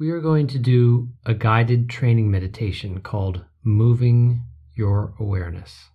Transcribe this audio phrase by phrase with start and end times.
[0.00, 4.40] we are going to do a guided training meditation called Moving
[4.74, 5.90] Your Awareness.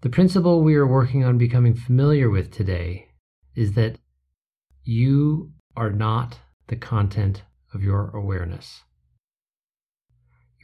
[0.00, 3.10] The principle we are working on becoming familiar with today
[3.54, 3.98] is that
[4.82, 8.82] you are not the content of your awareness.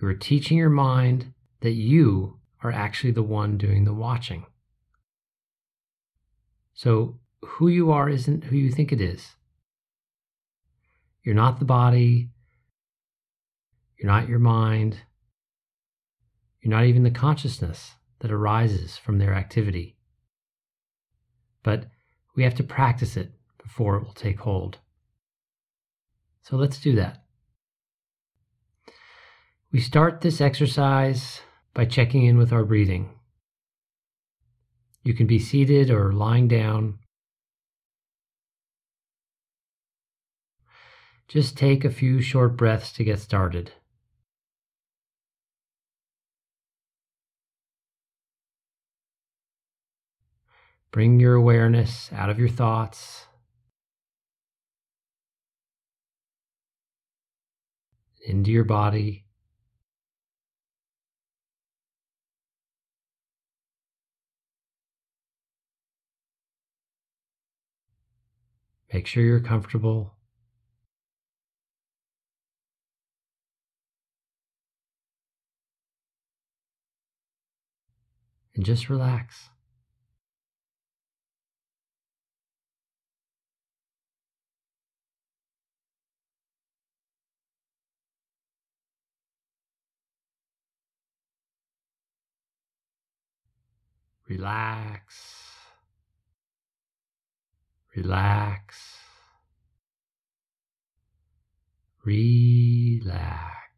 [0.00, 4.46] You are teaching your mind that you are actually the one doing the watching.
[6.74, 9.36] So, who you are isn't who you think it is.
[11.22, 12.30] You're not the body.
[13.98, 14.98] You're not your mind.
[16.60, 19.96] You're not even the consciousness that arises from their activity.
[21.62, 21.86] But
[22.34, 24.78] we have to practice it before it will take hold.
[26.42, 27.22] So let's do that.
[29.72, 31.40] We start this exercise
[31.72, 33.10] by checking in with our breathing.
[35.02, 36.98] You can be seated or lying down.
[41.32, 43.72] Just take a few short breaths to get started.
[50.90, 53.28] Bring your awareness out of your thoughts.
[58.26, 59.24] Into your body.
[68.92, 70.12] Make sure you're comfortable.
[78.54, 79.48] And just relax.
[94.28, 95.42] Relax.
[97.94, 98.98] Relax.
[102.04, 103.71] Relax.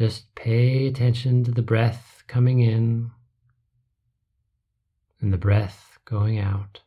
[0.00, 3.10] Just pay attention to the breath coming in
[5.20, 6.80] and the breath going out.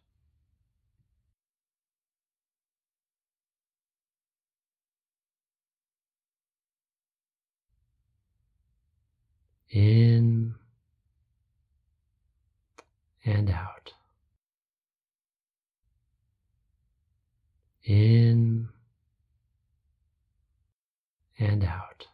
[9.69, 10.56] In
[13.24, 13.94] and out.
[17.84, 18.69] In
[21.38, 22.07] and out.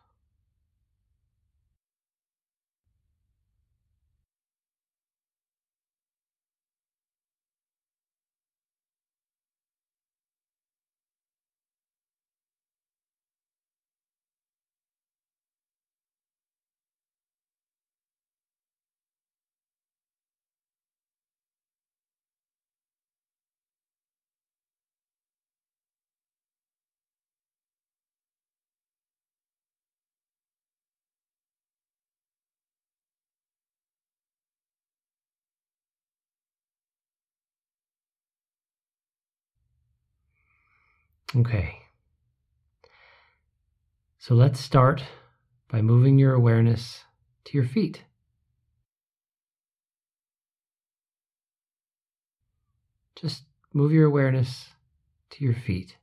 [41.36, 41.80] Okay.
[44.18, 45.04] So let's start
[45.70, 47.04] by moving your awareness
[47.46, 48.04] to your feet.
[53.16, 54.70] Just move your awareness
[55.32, 55.98] to your feet.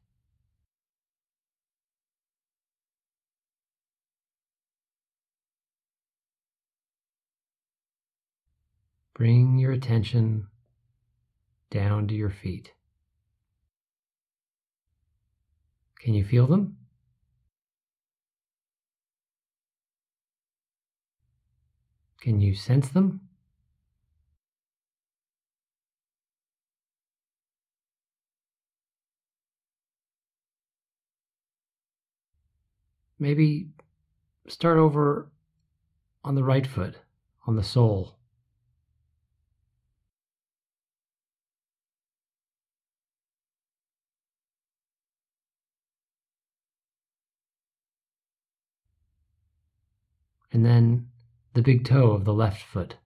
[9.13, 10.47] Bring your attention
[11.71, 12.76] down to your feet.
[16.07, 16.77] Can you feel them?
[22.21, 23.23] Can you sense them?
[33.19, 33.71] Maybe
[34.47, 35.33] start over
[36.23, 37.01] on the right foot,
[37.49, 38.16] on the sole.
[50.57, 51.07] And then
[51.53, 52.97] the big toe of the left foot.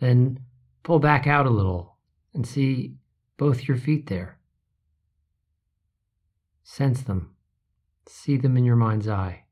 [0.00, 0.40] Then
[0.82, 1.98] pull back out a little
[2.34, 2.96] and see
[3.36, 4.40] both your feet there.
[6.64, 7.36] Sense them,
[8.08, 9.45] see them in your mind's eye.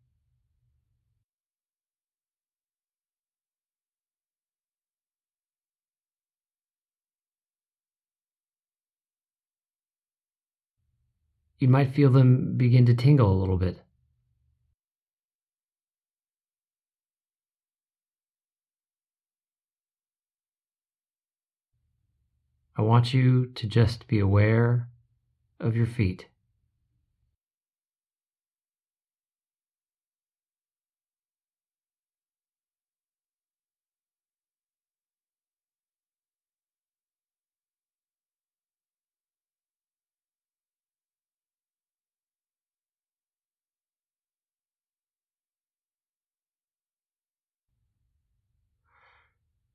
[11.64, 13.80] You might feel them begin to tingle a little bit.
[22.76, 24.90] I want you to just be aware
[25.58, 26.26] of your feet.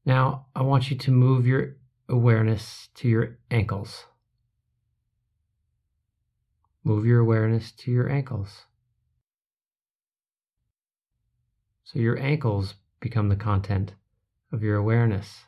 [0.06, 1.76] Now, I want you to move your
[2.08, 4.06] awareness to your ankles.
[6.84, 8.66] Move your awareness to your ankles.
[11.84, 13.94] So your ankles become the content
[14.52, 15.46] of your awareness.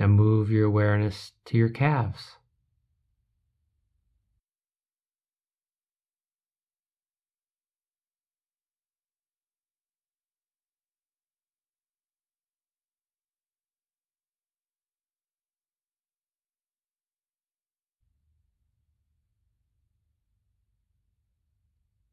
[0.00, 2.38] Now move your awareness to your calves.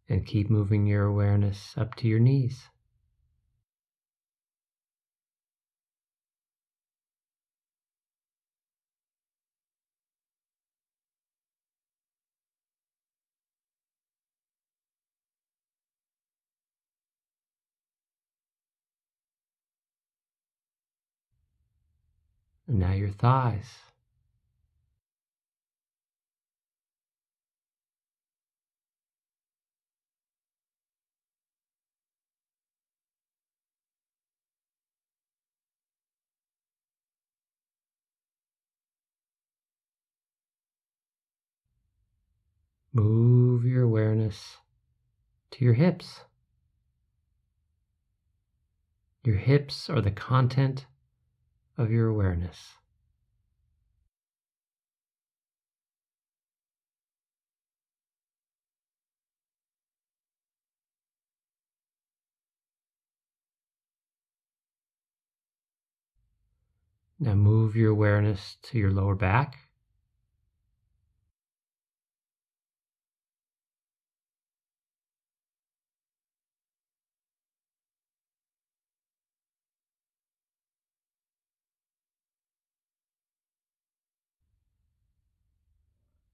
[0.09, 2.67] And keep moving your awareness up to your knees.
[22.67, 23.79] And now your thighs.
[42.91, 44.57] Move your awareness
[45.51, 46.21] to your hips.
[49.23, 50.85] Your hips are the content
[51.77, 52.73] of your awareness.
[67.19, 69.66] Now move your awareness to your lower back.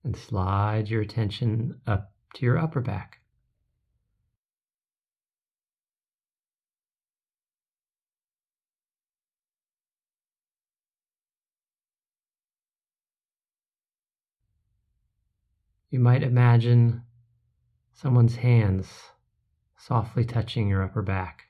[0.03, 3.19] And slide your attention up to your upper back.
[15.89, 17.03] You might imagine
[17.93, 19.11] someone's hands
[19.77, 21.43] softly touching your upper back.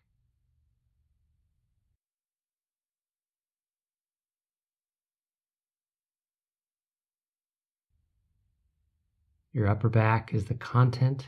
[9.53, 11.27] Your upper back is the content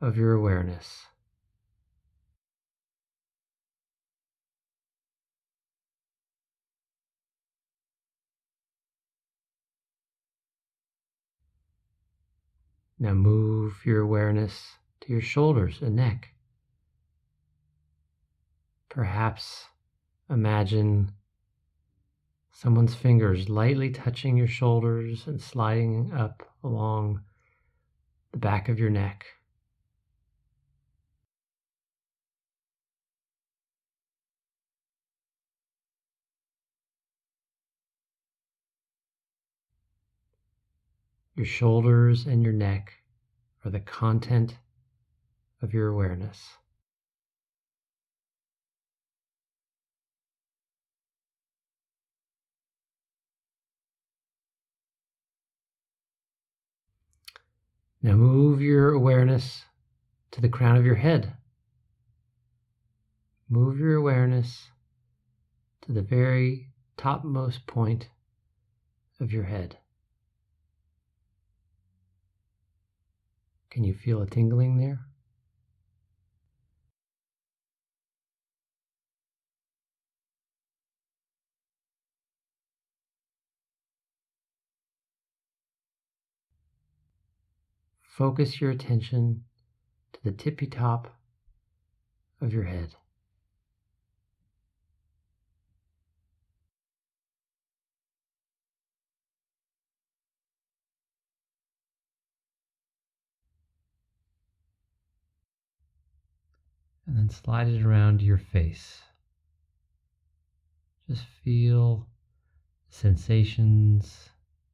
[0.00, 1.06] of your awareness.
[13.00, 16.30] Now move your awareness to your shoulders and neck.
[18.88, 19.66] Perhaps
[20.30, 21.12] imagine
[22.60, 27.20] someone's fingers lightly touching your shoulders and sliding up along
[28.32, 29.24] the back of your neck.
[41.36, 42.92] Your shoulders and your neck
[43.64, 44.56] are the content
[45.62, 46.44] of your awareness.
[58.02, 59.64] Now move your awareness
[60.30, 61.34] to the crown of your head.
[63.48, 64.68] move your awareness
[65.82, 68.08] to the very topmost point
[69.20, 69.78] of your head.
[73.70, 75.07] Can you feel a tingling there?
[88.18, 89.44] Focus your attention
[90.12, 91.16] to the tippy top
[92.40, 92.96] of your head.
[107.06, 108.98] And then slide it around your face.
[111.08, 112.08] Just feel
[112.88, 114.30] sensations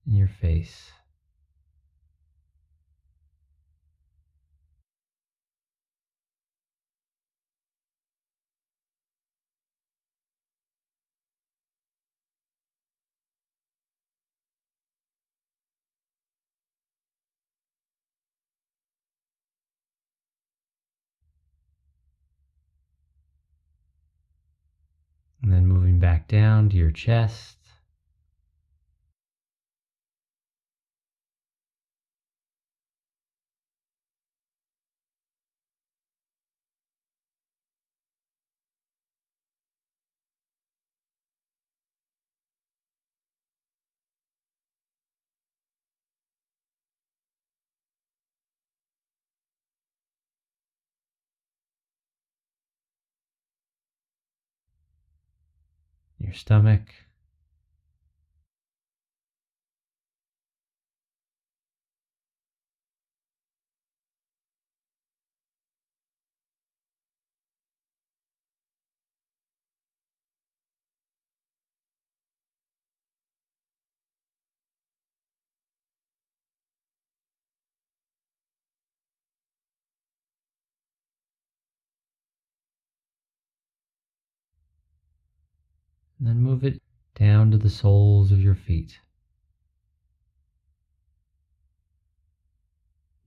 [0.07, 0.93] in your face.
[26.29, 27.57] Down to your chest.
[56.35, 56.75] Your
[86.25, 86.81] And then move it
[87.15, 88.99] down to the soles of your feet.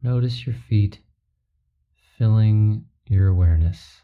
[0.01, 1.01] Notice your feet
[2.17, 4.01] filling your awareness.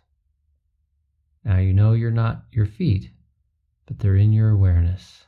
[1.44, 3.10] Now you know you're not your feet,
[3.88, 5.26] but they're in your awareness.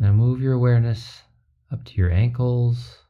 [0.00, 1.24] Now move your awareness
[1.70, 3.04] up to your ankles.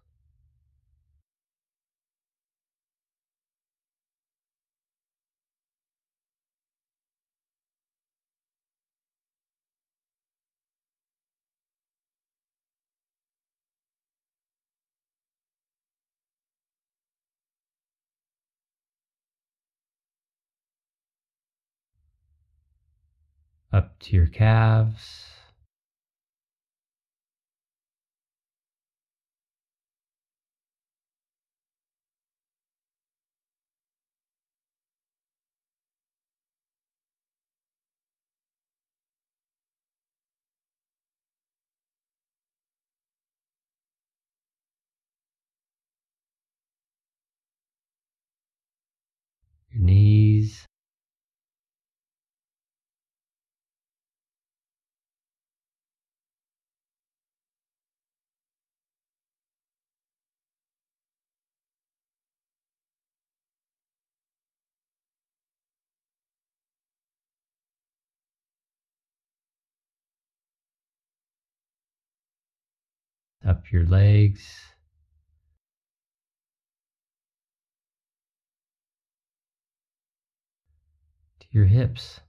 [23.73, 25.30] Up to your calves.
[73.51, 74.47] Up your legs.
[81.41, 82.21] To Your hips.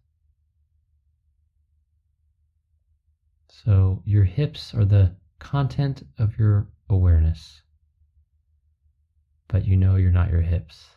[3.48, 7.62] So your hips are the content of your awareness,
[9.48, 10.90] but you know you're not your hips.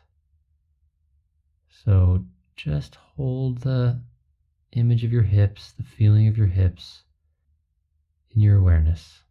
[1.68, 2.24] So
[2.56, 4.00] just hold the
[4.72, 7.02] image of your hips, the feeling of your hips
[8.30, 9.23] in your awareness.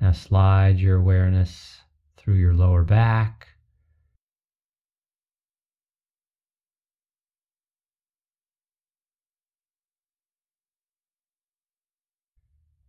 [0.00, 1.82] Now slide your awareness
[2.16, 3.48] through your lower back.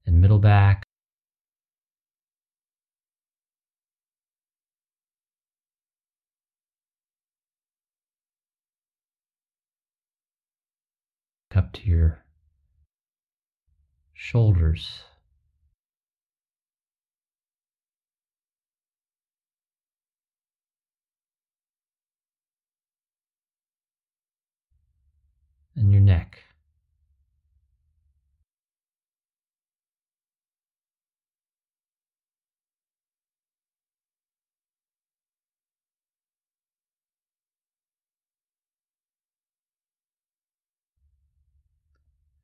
[0.05, 0.83] And middle back.
[11.53, 12.23] Up to your
[14.13, 15.03] shoulders.
[25.81, 26.43] And your neck.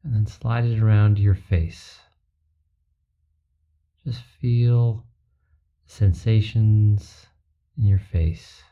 [0.03, 1.99] And then slide it around your face.
[4.05, 5.05] Just feel
[5.85, 7.25] sensations
[7.77, 8.63] in your face.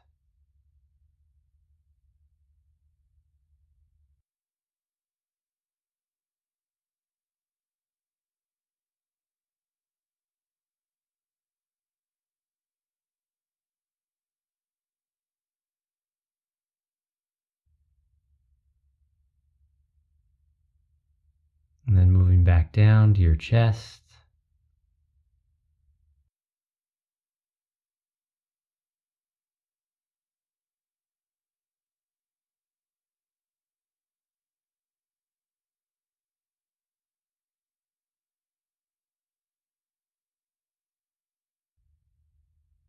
[21.95, 24.01] And then moving back down to your chest.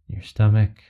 [0.08, 0.82] Your stomach.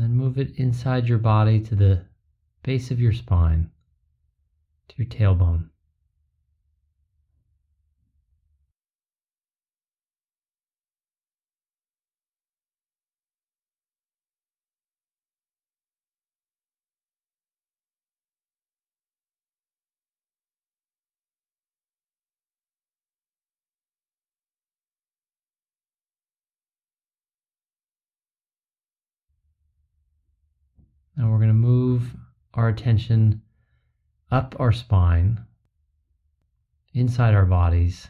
[0.00, 2.06] Then move it inside your body to the
[2.62, 3.70] base of your spine,
[4.88, 5.69] to your tailbone.
[31.20, 32.16] Now we're going to move
[32.54, 33.42] our attention
[34.30, 35.44] up our spine,
[36.94, 38.08] inside our bodies.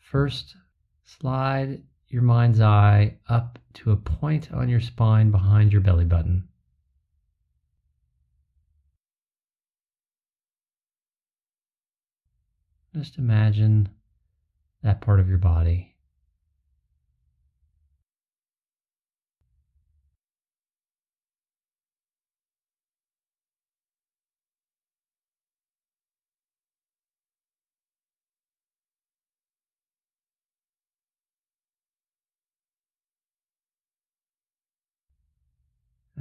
[0.00, 0.56] First,
[1.04, 6.48] slide your mind's eye up to a point on your spine behind your belly button.
[12.92, 13.88] Just imagine
[14.82, 15.91] that part of your body.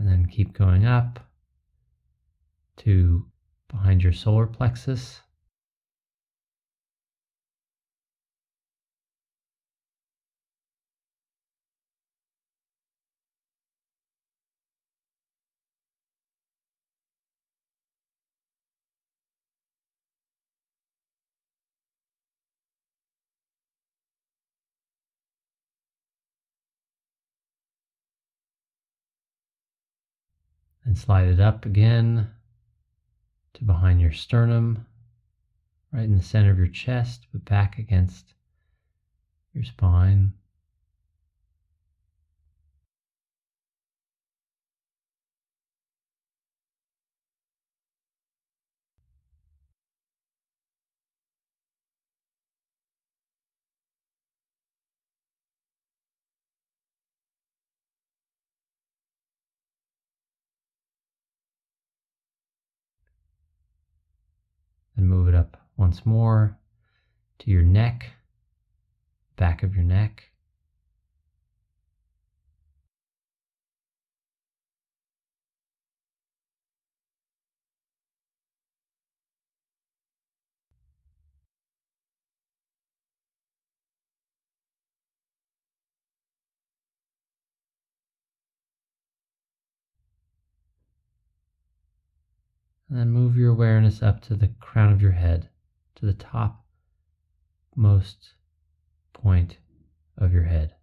[0.02, 1.20] And then keep going up
[2.76, 3.24] to
[3.68, 5.22] behind your solar plexus.
[30.92, 32.30] And slide it up again
[33.54, 34.86] to behind your sternum,
[35.94, 38.34] right in the center of your chest, but back against
[39.54, 40.34] your spine.
[65.82, 66.56] Once more
[67.39, 68.12] to your neck,
[69.36, 70.26] back of your neck.
[92.88, 95.48] And then move your awareness up to the crown of your head,
[95.96, 96.62] to the top
[97.76, 98.34] topmost
[99.14, 99.58] point
[100.18, 100.76] of your head.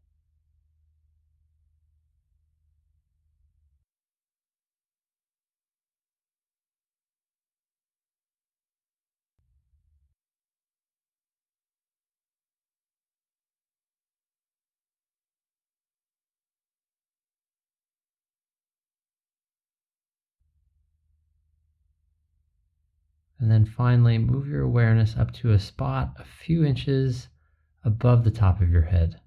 [23.49, 27.29] And then finally, move your awareness up to a spot a few inches
[27.83, 29.23] above the top of your head.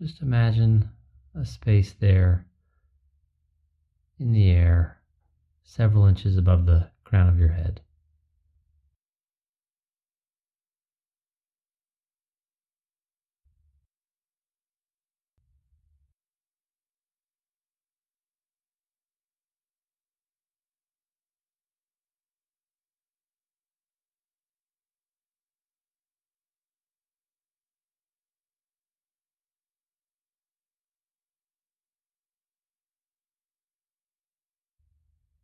[0.00, 0.88] Just imagine
[1.32, 2.44] a space there
[4.18, 5.00] in the air,
[5.62, 7.80] several inches above the crown of your head.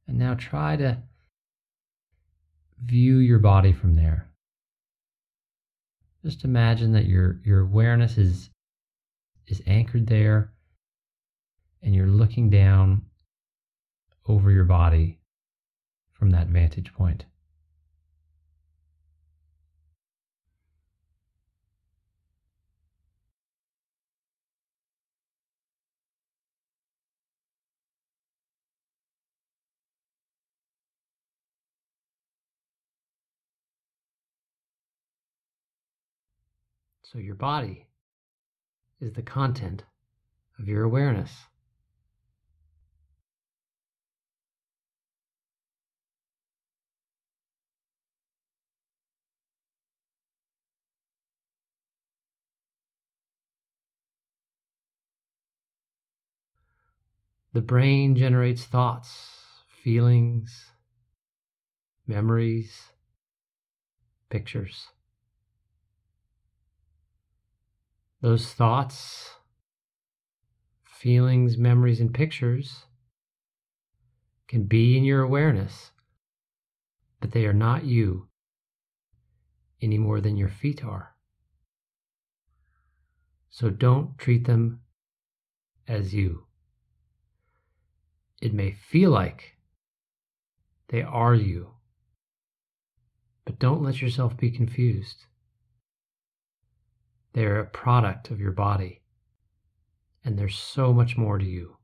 [0.09, 1.03] And now try to
[2.85, 4.29] view your body from there.
[6.25, 8.51] Just imagine that your, your awareness is,
[9.47, 10.53] is anchored there
[11.83, 13.03] and you're looking down
[14.27, 15.21] over your body
[16.13, 17.25] from that vantage point.
[37.17, 37.87] So your body
[39.01, 39.85] is the content
[40.59, 41.33] of your awareness.
[57.55, 59.09] The brain generates thoughts,
[59.83, 60.67] feelings,
[62.07, 62.93] memories,
[64.29, 64.89] pictures.
[68.27, 69.35] Those thoughts,
[70.83, 72.87] feelings, memories, and pictures
[74.49, 75.93] can be in your awareness,
[77.21, 78.27] but they are not you
[79.81, 81.15] any more than your feet are.
[83.49, 84.81] So don't treat them
[85.87, 86.47] as you.
[88.43, 89.55] It may feel like
[90.89, 91.75] they are you,
[93.45, 95.27] but don't let yourself be confused.
[97.37, 99.03] They're a product of your body.
[100.25, 101.77] And there's so much more to you.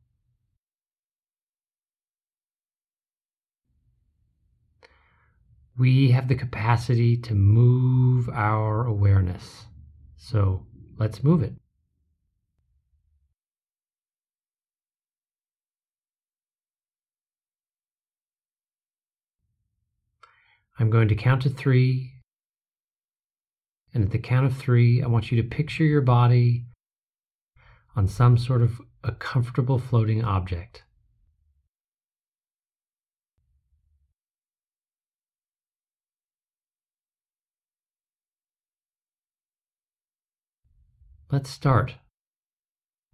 [5.77, 9.67] We have the capacity to move our awareness.
[10.17, 10.65] So
[10.97, 11.53] let's move it.
[20.79, 22.12] I'm going to count to three
[23.94, 26.64] and at the count of three, I want you to picture your body
[27.94, 30.85] on some sort of a comfortable floating object.
[41.31, 41.94] Let's start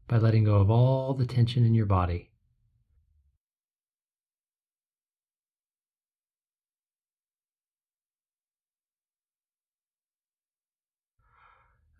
[0.08, 2.30] by letting go of all the tension in your body.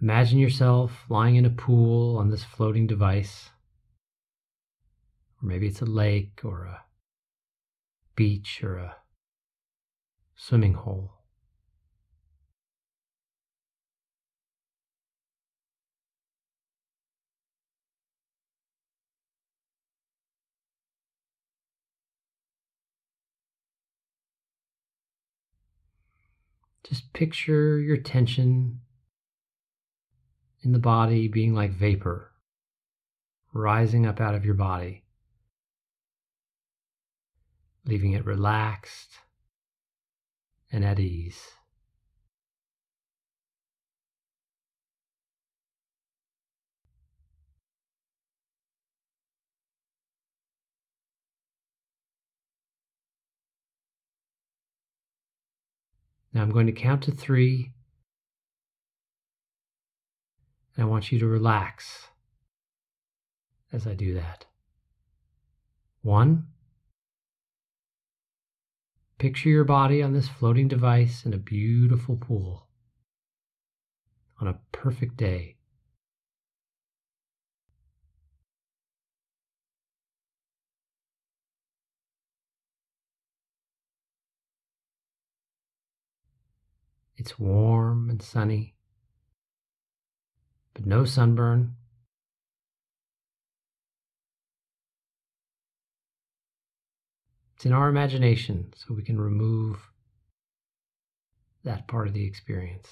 [0.00, 3.50] Imagine yourself lying in a pool on this floating device.
[5.42, 6.84] Or maybe it's a lake or a
[8.14, 8.96] beach or a
[10.37, 11.14] swimming hole.
[26.84, 28.80] Just picture your tension
[30.62, 32.32] in the body being like vapor
[33.52, 35.02] rising up out of your body,
[37.84, 39.10] leaving it relaxed
[40.70, 41.40] and at ease.
[56.32, 57.72] Now I'm going to count to three
[60.78, 62.08] I want you to relax
[63.72, 64.46] as I do that.
[66.02, 66.46] One,
[69.18, 72.68] picture your body on this floating device in a beautiful pool
[74.40, 75.56] on a perfect day.
[87.16, 88.77] It's warm and sunny,
[90.78, 91.74] but no sunburn.
[97.56, 99.90] It's in our imagination, so we can remove
[101.64, 102.88] that part of the experience.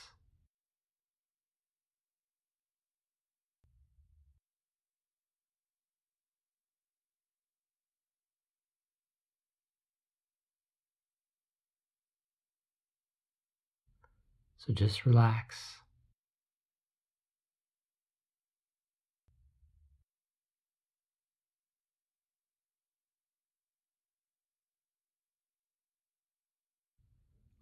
[14.59, 15.77] So just relax.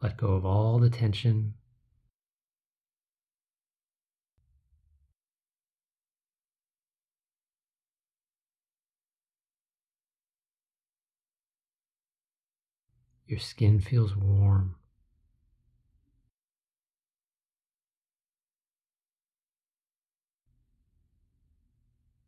[0.04, 1.54] Let go of all the tension.
[13.26, 14.74] Your skin feels warm.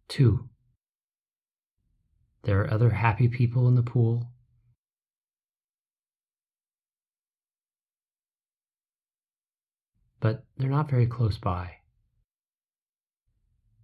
[0.08, 0.48] Two,
[2.44, 4.30] there are other happy people in the pool.
[10.26, 11.76] But they're not very close by.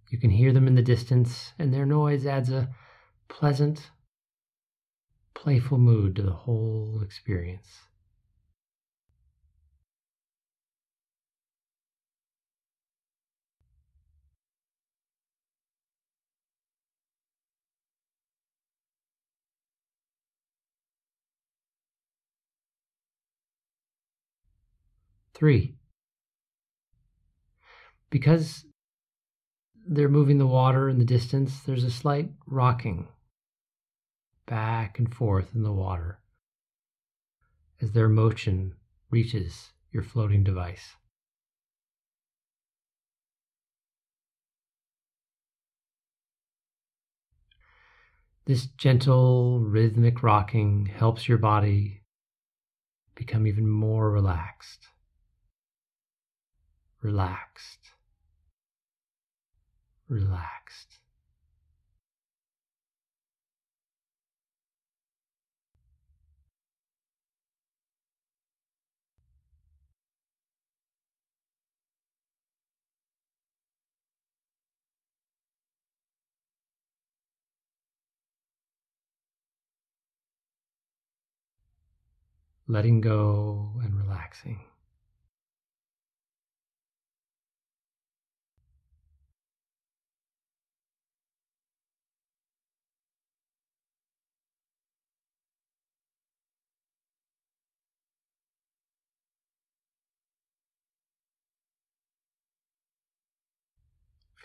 [0.09, 2.75] You can hear them in the distance, and their noise adds a
[3.29, 3.91] pleasant,
[5.33, 7.83] playful mood to the whole experience.
[25.33, 25.77] Three,
[28.13, 28.63] because
[29.87, 33.07] they're moving the water in the distance, there's a slight rocking
[34.45, 36.19] back and forth in the water
[37.81, 38.75] as their motion
[39.09, 40.91] reaches your floating device.
[48.45, 52.03] This gentle rhythmic rocking helps your body
[53.15, 54.89] become even more relaxed
[57.03, 57.82] relaxed,
[60.07, 60.99] relaxed.
[82.67, 84.59] letting go and relaxing.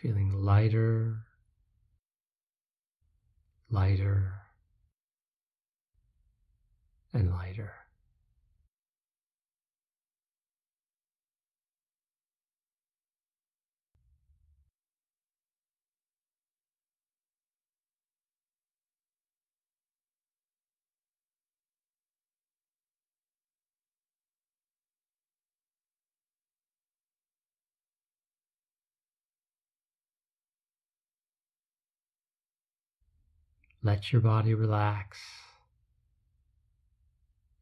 [0.01, 1.25] Feeling lighter,
[3.69, 4.33] lighter,
[7.13, 7.78] and lighter.
[33.89, 35.19] Let your body relax.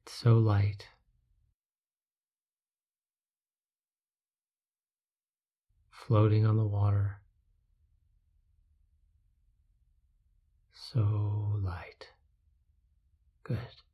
[0.03, 0.89] It's so light.
[5.89, 7.21] Floating on the water.
[10.73, 12.09] So light.
[13.45, 13.86] Good.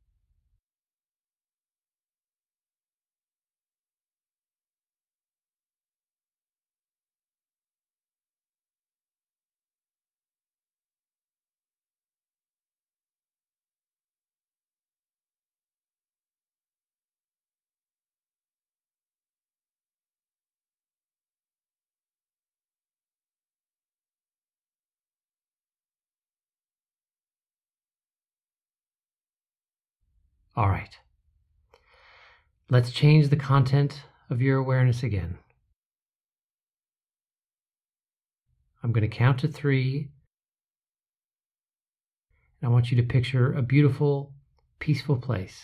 [30.55, 30.95] All right.
[32.69, 35.37] Let's change the content of your awareness again.
[38.83, 40.09] I'm going to count to three.
[42.61, 44.33] And I want you to picture a beautiful,
[44.79, 45.61] peaceful place.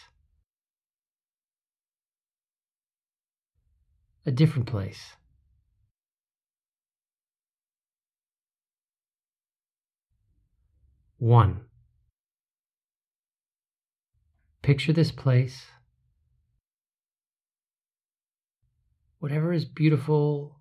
[4.25, 5.13] A different place.
[11.17, 11.68] One.
[14.69, 15.65] Picture this place.
[19.17, 20.59] Whatever is beautiful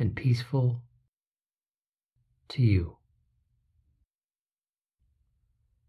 [0.00, 0.82] and peaceful
[2.48, 2.96] to you.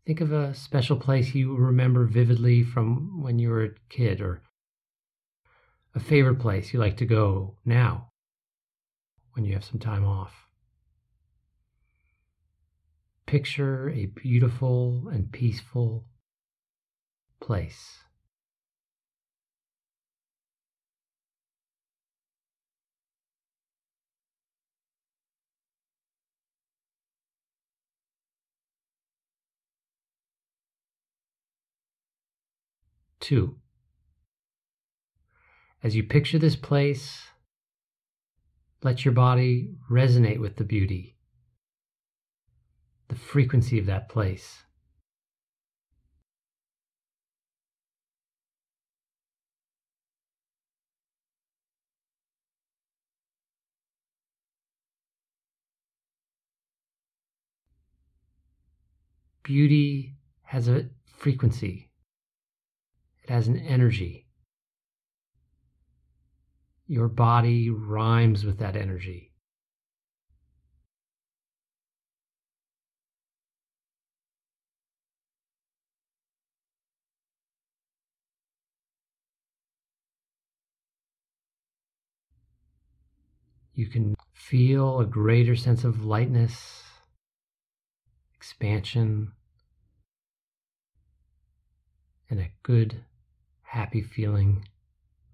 [0.05, 4.43] Think of a special place you remember vividly from when you were a kid or
[5.95, 8.11] a favorite place you like to go now
[9.33, 10.45] when you have some time off.
[13.25, 16.05] Picture a beautiful and peaceful
[17.39, 17.99] place.
[33.19, 33.57] Two,
[35.83, 37.23] as you picture this place,
[38.83, 41.17] let your body resonate with the beauty
[43.07, 44.63] the frequency of that place.
[59.47, 61.89] Beauty has a frequency,
[63.23, 64.27] it has an energy.
[66.85, 69.31] Your body rhymes with that energy.
[83.73, 86.83] You can feel a greater sense of lightness,
[88.59, 89.31] expansion,
[92.27, 93.03] and a good,
[93.61, 94.67] happy feeling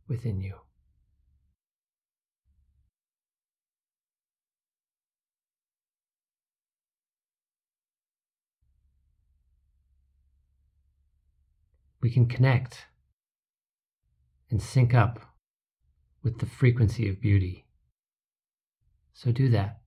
[0.10, 0.56] within you.
[12.02, 12.88] We can connect
[14.52, 15.22] and sync up
[16.22, 17.66] with the frequency of beauty.
[19.14, 19.83] So do that.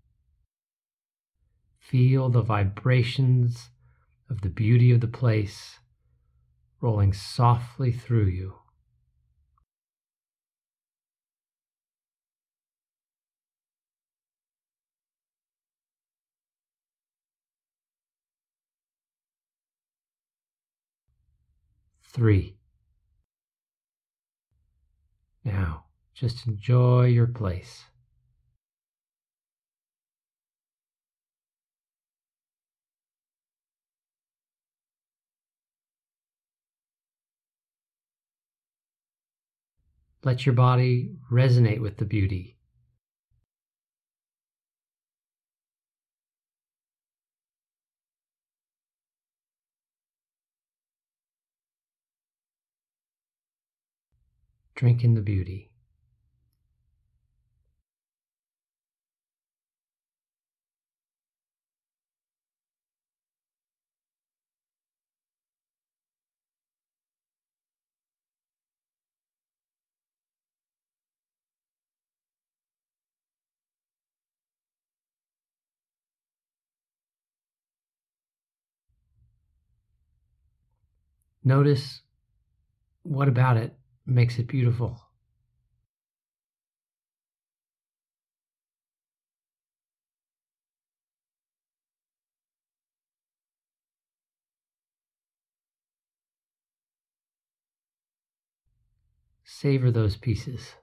[1.88, 3.70] Feel the vibrations
[4.28, 5.78] of the beauty of the place
[6.80, 8.54] rolling softly through you.
[22.02, 22.56] Three.
[25.44, 27.84] Now, just enjoy your place.
[40.26, 42.56] Let your body resonate with the beauty.
[54.74, 55.70] Drink in the beauty.
[81.46, 82.00] Notice
[83.04, 83.72] what about it
[84.04, 85.00] makes it beautiful.
[99.44, 100.74] Savor those pieces.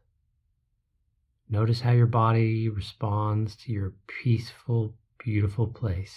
[1.50, 6.16] Notice how your body responds to your peaceful, beautiful place.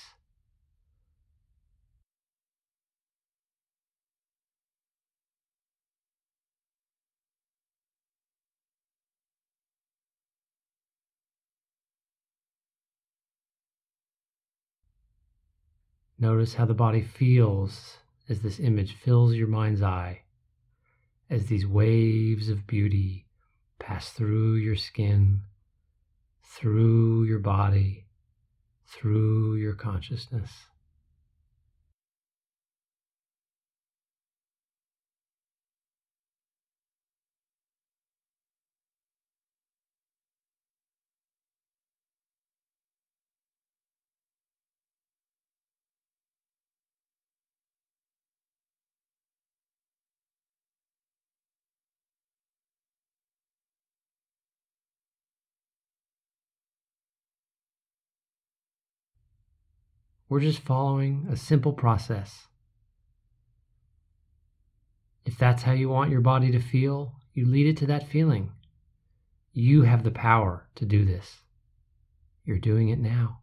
[16.18, 17.98] Notice how the body feels
[18.28, 20.22] as this image fills your mind's eye,
[21.28, 23.26] as these waves of beauty
[23.78, 25.42] pass through your skin,
[26.42, 28.06] through your body,
[28.86, 30.50] through your consciousness.
[60.28, 62.48] We're just following a simple process.
[65.24, 68.52] If that's how you want your body to feel, you lead it to that feeling.
[69.52, 71.42] You have the power to do this.
[72.44, 73.40] You're doing it now.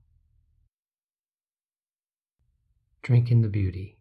[3.02, 3.98] Drink in the beauty.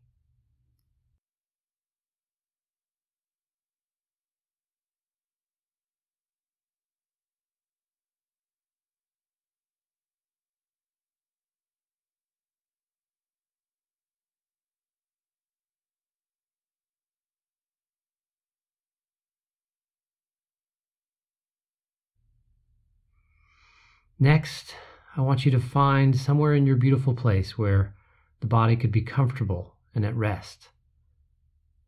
[24.23, 24.77] Next,
[25.17, 27.93] I want you to find somewhere in your beautiful place where
[28.39, 30.69] the body could be comfortable and at rest.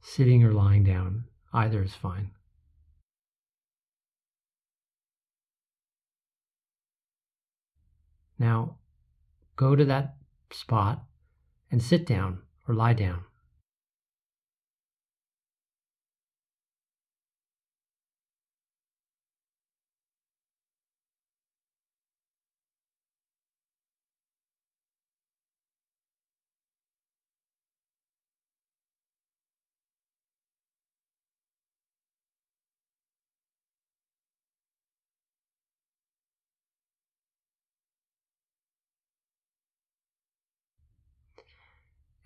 [0.00, 2.32] Sitting or lying down, either is fine.
[8.36, 8.78] Now,
[9.54, 10.16] go to that
[10.50, 11.04] spot
[11.70, 13.22] and sit down or lie down.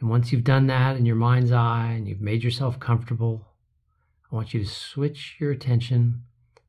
[0.01, 3.49] And once you've done that in your mind's eye and you've made yourself comfortable,
[4.30, 6.22] I want you to switch your attention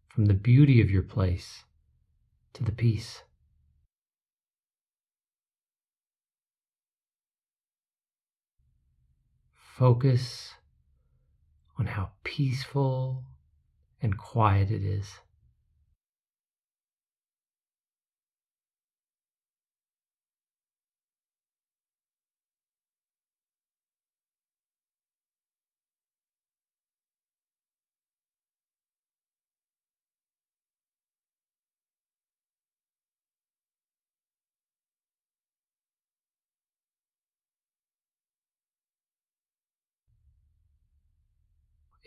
[0.08, 1.64] from the beauty of your place
[2.54, 3.24] to the peace.
[9.56, 10.56] Focus
[11.78, 13.24] on how peaceful
[14.02, 15.20] and quiet it is.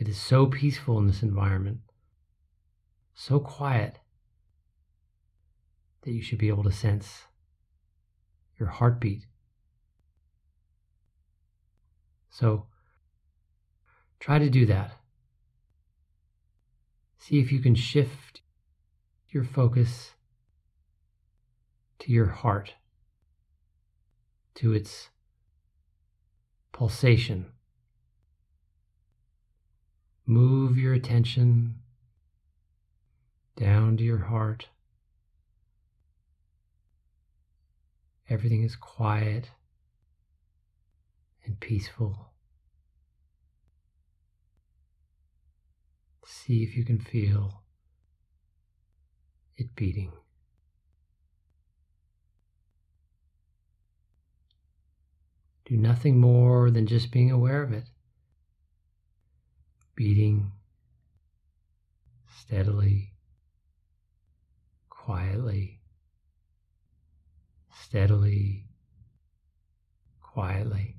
[0.03, 1.79] It is so peaceful in this environment,
[3.15, 4.01] so quiet
[6.03, 7.27] that you should be able to sense
[8.59, 9.27] your heartbeat.
[12.31, 12.67] So
[14.19, 14.91] try to do that.
[17.19, 18.41] See if you can shift
[19.29, 20.15] your focus
[22.01, 22.75] to your heart,
[24.57, 25.11] to its
[26.73, 27.53] pulsation
[30.27, 31.75] Move your attention
[33.57, 34.69] down to your heart.
[38.29, 39.51] Everything is quiet
[41.45, 42.33] and peaceful.
[46.25, 47.63] See if you can feel
[49.57, 50.13] it beating.
[55.67, 57.85] Do nothing more than just being aware of it
[59.95, 60.51] beating
[62.41, 63.13] steadily,
[64.89, 65.81] quietly,
[67.83, 68.65] steadily,
[70.21, 70.97] quietly.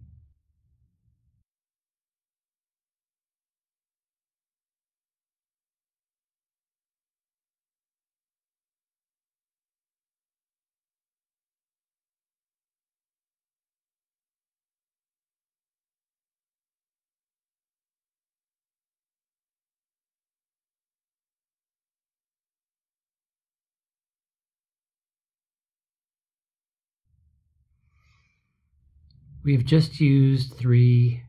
[29.44, 31.24] We've just used three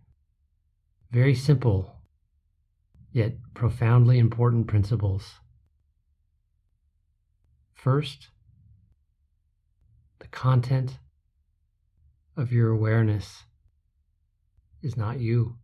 [1.11, 1.97] very simple
[3.11, 5.35] yet profoundly important principles.
[7.75, 8.29] First,
[10.21, 10.99] the content
[12.37, 13.45] of your awareness
[14.83, 15.57] is not you.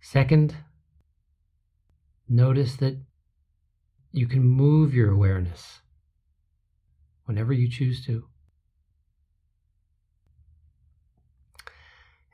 [0.00, 0.56] Second,
[2.28, 3.00] notice that
[4.12, 5.80] you can move your awareness
[7.24, 8.24] whenever you choose to.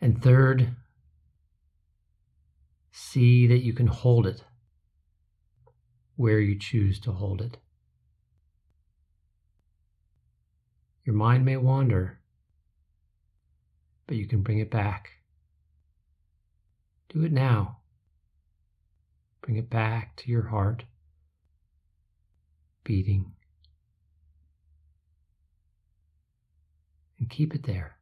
[0.05, 0.77] And third,
[2.93, 4.45] see that you can hold it
[6.17, 7.57] where you choose to hold it.
[11.07, 12.21] Your mind may wander,
[14.07, 15.09] but you can bring it back.
[17.09, 17.79] Do it now.
[19.41, 20.85] Bring it back to your heart,
[22.85, 23.33] beating.
[27.19, 27.97] and keep it there.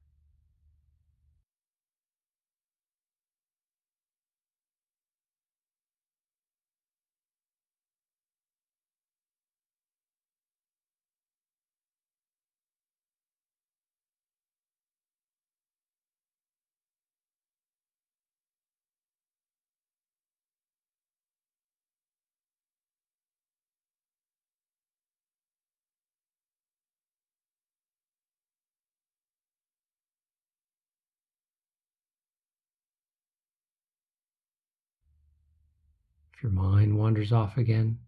[36.43, 38.01] If your mind wanders off again,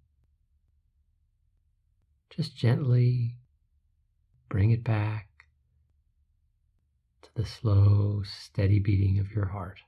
[2.30, 3.36] just gently
[4.48, 5.28] bring it back
[7.22, 9.78] to the slow, steady beating of your heart.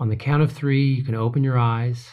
[0.00, 2.10] On the count of three, you can open your eyes.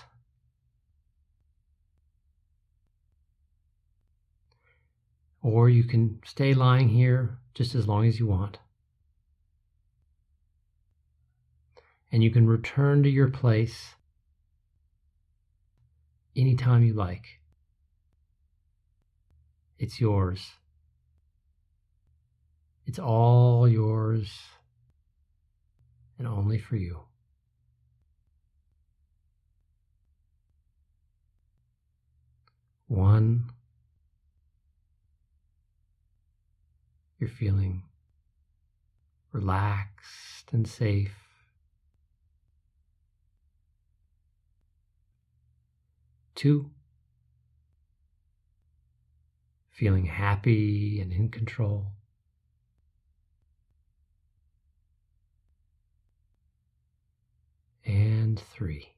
[5.43, 8.57] Or you can stay lying here just as long as you want.
[12.11, 13.93] And you can return to your place
[16.35, 17.39] anytime you like.
[19.77, 20.53] It's yours.
[22.87, 24.31] It's all yours
[26.17, 27.01] and only for you.
[32.87, 33.49] One,
[37.19, 37.83] you're feeling
[39.31, 41.15] relaxed and safe.
[46.35, 46.69] Two,
[49.71, 51.87] feeling happy and in control.
[57.85, 58.94] And three.